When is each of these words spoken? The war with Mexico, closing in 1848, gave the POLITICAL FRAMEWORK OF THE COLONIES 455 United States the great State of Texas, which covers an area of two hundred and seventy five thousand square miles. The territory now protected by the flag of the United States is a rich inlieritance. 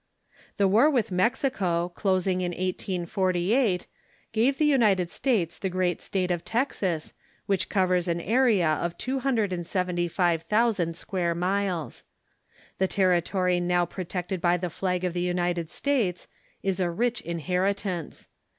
The 0.57 0.67
war 0.67 0.89
with 0.89 1.11
Mexico, 1.11 1.89
closing 1.93 2.41
in 2.41 2.53
1848, 2.53 3.85
gave 4.31 4.57
the 4.57 4.73
POLITICAL 4.73 4.73
FRAMEWORK 4.73 4.73
OF 4.73 4.73
THE 4.73 4.73
COLONIES 4.73 4.73
455 4.81 4.81
United 4.89 5.09
States 5.11 5.59
the 5.59 5.69
great 5.69 6.01
State 6.01 6.31
of 6.31 6.43
Texas, 6.43 7.13
which 7.45 7.69
covers 7.69 8.07
an 8.07 8.19
area 8.21 8.67
of 8.67 8.97
two 8.97 9.19
hundred 9.19 9.53
and 9.53 9.63
seventy 9.67 10.07
five 10.07 10.41
thousand 10.41 10.97
square 10.97 11.35
miles. 11.35 12.01
The 12.79 12.87
territory 12.87 13.59
now 13.59 13.85
protected 13.85 14.41
by 14.41 14.57
the 14.57 14.71
flag 14.71 15.03
of 15.03 15.13
the 15.13 15.21
United 15.21 15.69
States 15.69 16.27
is 16.63 16.79
a 16.79 16.89
rich 16.89 17.21
inlieritance. 17.21 18.25